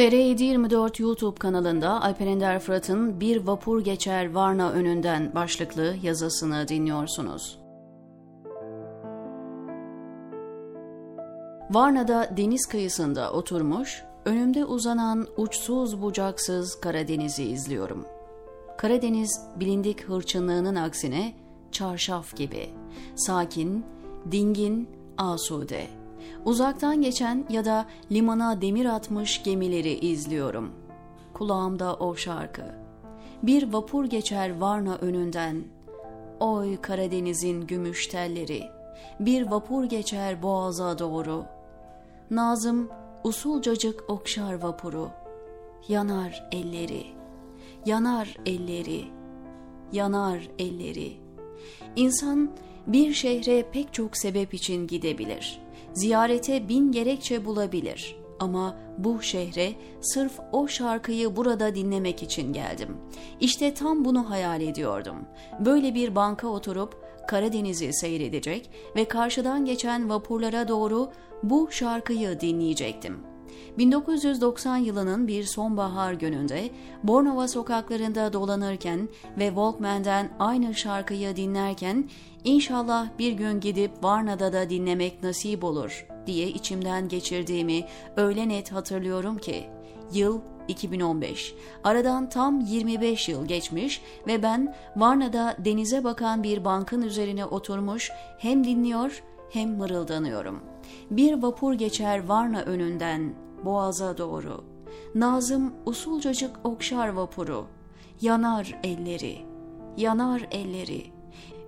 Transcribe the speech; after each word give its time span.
TR724 0.00 1.02
YouTube 1.02 1.38
kanalında 1.38 2.02
Alper 2.02 2.26
Ender 2.26 2.60
Fırat'ın 2.60 3.20
Bir 3.20 3.46
Vapur 3.46 3.84
Geçer 3.84 4.30
Varna 4.32 4.70
Önünden 4.70 5.34
başlıklı 5.34 5.94
yazısını 6.02 6.68
dinliyorsunuz. 6.68 7.58
Varna'da 11.70 12.36
deniz 12.36 12.66
kıyısında 12.66 13.32
oturmuş, 13.32 14.02
önümde 14.24 14.64
uzanan 14.64 15.26
uçsuz 15.36 16.02
bucaksız 16.02 16.80
Karadeniz'i 16.80 17.44
izliyorum. 17.44 18.06
Karadeniz 18.78 19.40
bilindik 19.56 20.04
hırçınlığının 20.08 20.74
aksine 20.74 21.34
çarşaf 21.72 22.36
gibi, 22.36 22.70
sakin, 23.16 23.84
dingin, 24.32 24.88
asude.'' 25.18 25.99
Uzaktan 26.44 27.02
geçen 27.02 27.46
ya 27.50 27.64
da 27.64 27.86
limana 28.12 28.60
demir 28.60 28.86
atmış 28.86 29.42
gemileri 29.42 29.92
izliyorum. 29.92 30.72
Kulağımda 31.34 31.96
o 31.96 32.16
şarkı. 32.16 32.64
Bir 33.42 33.72
vapur 33.72 34.04
geçer 34.04 34.58
Varna 34.60 34.94
önünden. 34.96 35.64
Oy 36.40 36.76
Karadeniz'in 36.76 37.66
gümüş 37.66 38.06
telleri. 38.06 38.62
Bir 39.20 39.50
vapur 39.50 39.84
geçer 39.84 40.42
boğaza 40.42 40.98
doğru. 40.98 41.44
Nazım 42.30 42.88
usulcacık 43.24 44.10
okşar 44.10 44.62
vapuru. 44.62 45.10
Yanar 45.88 46.48
elleri. 46.52 47.06
Yanar 47.86 48.36
elleri. 48.46 49.04
Yanar 49.92 50.48
elleri. 50.58 51.20
İnsan 51.96 52.50
bir 52.86 53.14
şehre 53.14 53.64
pek 53.72 53.94
çok 53.94 54.16
sebep 54.16 54.54
için 54.54 54.86
gidebilir.'' 54.86 55.70
ziyarete 55.94 56.68
bin 56.68 56.92
gerekçe 56.92 57.44
bulabilir. 57.44 58.16
Ama 58.38 58.76
bu 58.98 59.22
şehre 59.22 59.72
sırf 60.00 60.32
o 60.52 60.68
şarkıyı 60.68 61.36
burada 61.36 61.74
dinlemek 61.74 62.22
için 62.22 62.52
geldim. 62.52 62.96
İşte 63.40 63.74
tam 63.74 64.04
bunu 64.04 64.30
hayal 64.30 64.60
ediyordum. 64.60 65.16
Böyle 65.60 65.94
bir 65.94 66.14
banka 66.14 66.48
oturup 66.48 66.96
Karadeniz'i 67.28 67.92
seyredecek 67.92 68.70
ve 68.96 69.04
karşıdan 69.04 69.64
geçen 69.64 70.10
vapurlara 70.10 70.68
doğru 70.68 71.10
bu 71.42 71.68
şarkıyı 71.70 72.40
dinleyecektim. 72.40 73.18
1990 73.78 74.76
yılının 74.76 75.28
bir 75.28 75.44
sonbahar 75.44 76.12
gününde 76.12 76.70
Bornova 77.02 77.48
sokaklarında 77.48 78.32
dolanırken 78.32 79.08
ve 79.38 79.46
Walkman'den 79.46 80.30
aynı 80.38 80.74
şarkıyı 80.74 81.36
dinlerken 81.36 82.10
inşallah 82.44 83.08
bir 83.18 83.32
gün 83.32 83.60
gidip 83.60 83.90
Varna'da 84.02 84.52
da 84.52 84.70
dinlemek 84.70 85.22
nasip 85.22 85.64
olur 85.64 86.06
diye 86.26 86.48
içimden 86.48 87.08
geçirdiğimi 87.08 87.84
öyle 88.16 88.48
net 88.48 88.72
hatırlıyorum 88.72 89.38
ki. 89.38 89.64
Yıl 90.12 90.40
2015. 90.68 91.54
Aradan 91.84 92.28
tam 92.28 92.60
25 92.60 93.28
yıl 93.28 93.46
geçmiş 93.46 94.02
ve 94.26 94.42
ben 94.42 94.74
Varna'da 94.96 95.56
denize 95.58 96.04
bakan 96.04 96.42
bir 96.42 96.64
bankın 96.64 97.02
üzerine 97.02 97.44
oturmuş 97.44 98.10
hem 98.38 98.64
dinliyor 98.64 99.22
hem 99.50 99.76
mırıldanıyorum. 99.76 100.60
Bir 101.10 101.42
vapur 101.42 101.74
geçer 101.74 102.28
Varna 102.28 102.62
önünden 102.62 103.34
boğaza 103.64 104.18
doğru. 104.18 104.64
Nazım 105.14 105.72
usulcacık 105.86 106.50
okşar 106.64 107.08
vapuru. 107.08 107.66
Yanar 108.20 108.78
elleri, 108.84 109.38
yanar 109.96 110.46
elleri. 110.50 111.19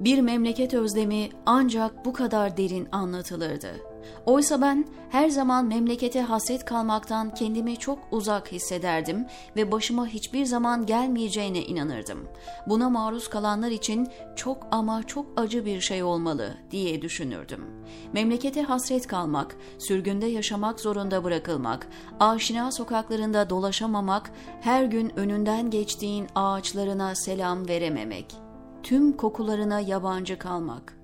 Bir 0.05 0.20
memleket 0.20 0.75
özlemi 0.75 1.28
ancak 1.47 2.05
bu 2.05 2.12
kadar 2.12 2.56
derin 2.56 2.89
anlatılırdı.'' 2.92 3.92
Oysa 4.27 4.61
ben 4.61 4.86
her 5.11 5.28
zaman 5.28 5.67
memlekete 5.67 6.20
hasret 6.20 6.64
kalmaktan 6.64 7.34
kendimi 7.34 7.77
çok 7.77 7.98
uzak 8.11 8.53
hissederdim 8.53 9.27
ve 9.56 9.73
başıma 9.73 10.06
hiçbir 10.06 10.45
zaman 10.45 10.86
gelmeyeceğine 10.86 11.62
inanırdım. 11.62 12.29
Buna 12.67 12.91
maruz 12.91 13.29
kalanlar 13.30 13.70
için 13.70 14.08
çok 14.36 14.67
ama 14.70 15.02
çok 15.02 15.27
acı 15.36 15.64
bir 15.64 15.80
şey 15.80 16.02
olmalı 16.02 16.55
diye 16.70 17.02
düşünürdüm. 17.02 17.64
Memlekete 18.12 18.62
hasret 18.62 19.07
kalmak, 19.07 19.57
sürgünde 19.79 20.27
yaşamak 20.27 20.80
zorunda 20.80 21.24
bırakılmak, 21.24 21.89
aşina 22.20 22.73
sokaklarında 22.73 23.51
dolaşamamak, 23.51 24.30
her 24.61 24.85
gün 24.85 25.12
önünden 25.18 25.70
geçtiğin 25.70 26.27
ağaçlarına 26.35 27.14
selam 27.14 27.68
verememek, 27.68 28.42
tüm 28.82 29.16
kokularına 29.16 29.80
yabancı 29.80 30.38
kalmak. 30.38 30.98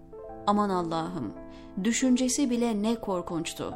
Aman 0.46 0.70
Allah'ım 0.70 1.32
Düşüncesi 1.84 2.50
bile 2.50 2.82
ne 2.82 2.94
korkunçtu. 2.94 3.75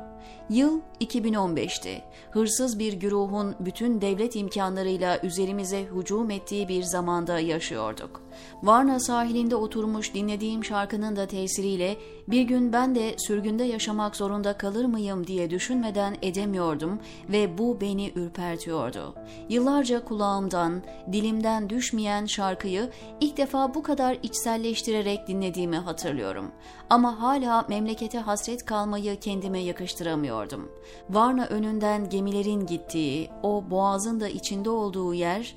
Yıl 0.50 0.80
2015'ti. 1.00 2.02
Hırsız 2.30 2.78
bir 2.78 2.92
güruhun 2.92 3.54
bütün 3.60 4.00
devlet 4.00 4.36
imkanlarıyla 4.36 5.20
üzerimize 5.22 5.84
hücum 5.84 6.30
ettiği 6.30 6.68
bir 6.68 6.82
zamanda 6.82 7.38
yaşıyorduk. 7.40 8.22
Varna 8.62 9.00
sahilinde 9.00 9.56
oturmuş 9.56 10.14
dinlediğim 10.14 10.64
şarkının 10.64 11.16
da 11.16 11.26
tesiriyle 11.26 11.96
bir 12.28 12.42
gün 12.42 12.72
ben 12.72 12.94
de 12.94 13.14
sürgünde 13.18 13.64
yaşamak 13.64 14.16
zorunda 14.16 14.58
kalır 14.58 14.84
mıyım 14.84 15.26
diye 15.26 15.50
düşünmeden 15.50 16.16
edemiyordum 16.22 17.00
ve 17.28 17.58
bu 17.58 17.80
beni 17.80 18.12
ürpertiyordu. 18.14 19.14
Yıllarca 19.48 20.04
kulağımdan, 20.04 20.82
dilimden 21.12 21.70
düşmeyen 21.70 22.26
şarkıyı 22.26 22.90
ilk 23.20 23.36
defa 23.36 23.74
bu 23.74 23.82
kadar 23.82 24.18
içselleştirerek 24.22 25.28
dinlediğimi 25.28 25.76
hatırlıyorum. 25.76 26.50
Ama 26.90 27.22
hala 27.22 27.61
memlekete 27.68 28.18
hasret 28.18 28.64
kalmayı 28.64 29.20
kendime 29.20 29.58
yakıştıramıyordum. 29.58 30.68
Varna 31.10 31.46
önünden 31.46 32.08
gemilerin 32.08 32.66
gittiği, 32.66 33.30
o 33.42 33.64
boğazın 33.70 34.20
da 34.20 34.28
içinde 34.28 34.70
olduğu 34.70 35.14
yer 35.14 35.56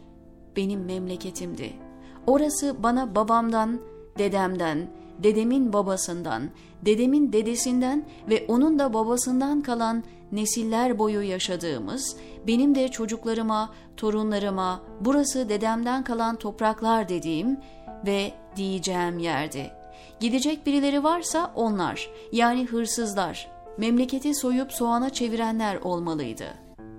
benim 0.55 0.85
memleketimdi.'' 0.85 1.85
Orası 2.27 2.83
bana 2.83 3.15
babamdan, 3.15 3.79
dedemden, 4.17 4.87
dedemin 5.23 5.73
babasından, 5.73 6.49
dedemin 6.85 7.33
dedesinden 7.33 8.05
ve 8.29 8.45
onun 8.47 8.79
da 8.79 8.93
babasından 8.93 9.61
kalan 9.61 10.03
nesiller 10.31 10.99
boyu 10.99 11.21
yaşadığımız, 11.21 12.17
benim 12.47 12.75
de 12.75 12.87
çocuklarıma, 12.87 13.69
torunlarıma 13.97 14.81
burası 15.01 15.49
dedemden 15.49 16.03
kalan 16.03 16.35
topraklar 16.35 17.09
dediğim 17.09 17.57
ve 18.05 18.31
diyeceğim 18.55 19.19
yerdi. 19.19 19.71
Gidecek 20.19 20.65
birileri 20.65 21.03
varsa 21.03 21.51
onlar, 21.55 22.09
yani 22.31 22.65
hırsızlar, 22.65 23.51
memleketi 23.77 24.35
soyup 24.35 24.73
soğana 24.73 25.09
çevirenler 25.09 25.75
olmalıydı. 25.75 26.45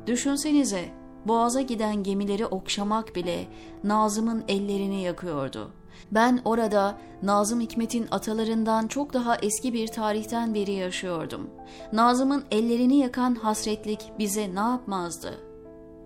Düşünsenize, 0.07 0.85
Boğaza 1.25 1.61
giden 1.61 2.03
gemileri 2.03 2.47
okşamak 2.47 3.17
bile 3.17 3.47
Nazım'ın 3.85 4.45
ellerini 4.49 5.03
yakıyordu. 5.03 5.71
Ben 6.13 6.41
orada 6.45 6.99
Nazım 7.23 7.61
Hikmet'in 7.61 8.07
atalarından 8.11 8.87
çok 8.87 9.13
daha 9.13 9.37
eski 9.37 9.73
bir 9.73 9.89
tarihten 9.89 10.55
beri 10.55 10.73
yaşıyordum. 10.73 11.51
Nazım'ın 11.93 12.45
ellerini 12.51 12.99
yakan 12.99 13.35
hasretlik 13.35 14.13
bize 14.19 14.55
ne 14.55 14.61
yapmazdı? 14.61 15.41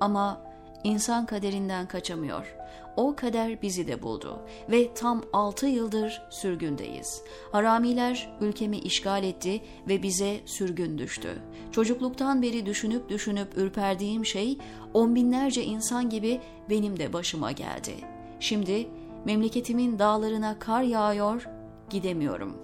Ama 0.00 0.49
insan 0.84 1.26
kaderinden 1.26 1.88
kaçamıyor. 1.88 2.56
O 2.96 3.16
kader 3.16 3.62
bizi 3.62 3.86
de 3.86 4.02
buldu 4.02 4.38
ve 4.70 4.94
tam 4.94 5.22
altı 5.32 5.66
yıldır 5.66 6.22
sürgündeyiz. 6.30 7.22
Haramiler 7.52 8.32
ülkemi 8.40 8.78
işgal 8.78 9.24
etti 9.24 9.60
ve 9.88 10.02
bize 10.02 10.40
sürgün 10.44 10.98
düştü. 10.98 11.38
Çocukluktan 11.72 12.42
beri 12.42 12.66
düşünüp 12.66 13.08
düşünüp 13.08 13.58
ürperdiğim 13.58 14.26
şey 14.26 14.58
on 14.94 15.14
binlerce 15.14 15.64
insan 15.64 16.10
gibi 16.10 16.40
benim 16.70 16.98
de 16.98 17.12
başıma 17.12 17.52
geldi. 17.52 17.94
Şimdi 18.40 18.88
memleketimin 19.24 19.98
dağlarına 19.98 20.58
kar 20.58 20.82
yağıyor, 20.82 21.48
gidemiyorum. 21.90 22.56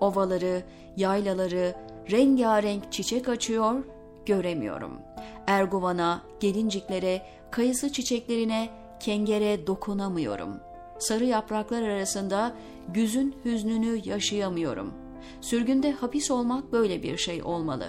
Ovaları, 0.00 0.62
yaylaları, 0.96 1.74
rengarenk 2.10 2.92
çiçek 2.92 3.28
açıyor, 3.28 3.84
göremiyorum. 4.26 4.98
Erguvan'a, 5.46 6.22
gelinciklere, 6.40 7.22
kayısı 7.50 7.92
çiçeklerine, 7.92 8.68
kengere 9.00 9.66
dokunamıyorum. 9.66 10.56
Sarı 10.98 11.24
yapraklar 11.24 11.82
arasında 11.82 12.54
güzün 12.88 13.36
hüznünü 13.44 14.00
yaşayamıyorum. 14.04 14.94
Sürgünde 15.40 15.92
hapis 15.92 16.30
olmak 16.30 16.72
böyle 16.72 17.02
bir 17.02 17.16
şey 17.16 17.42
olmalı. 17.42 17.88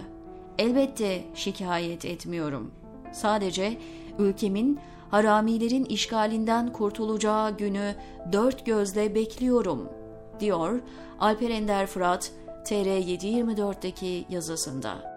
Elbette 0.58 1.24
şikayet 1.36 2.06
etmiyorum. 2.06 2.72
Sadece 3.12 3.78
ülkemin 4.20 4.80
haramilerin 5.12 5.86
işgalinden 5.86 6.74
kurtulacağı 6.74 7.58
günü 7.58 7.96
dört 8.32 8.66
gözle 8.66 9.16
bekliyorum, 9.16 9.90
diyor 10.40 10.80
Alper 11.20 11.50
Ender 11.50 11.88
Fırat 11.88 12.32
TR724'deki 12.66 14.26
yazısında. 14.30 15.17